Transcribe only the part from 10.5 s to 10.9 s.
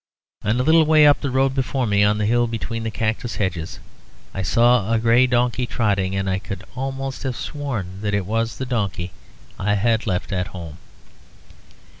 home.